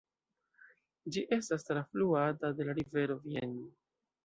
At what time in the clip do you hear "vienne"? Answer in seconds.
3.29-3.71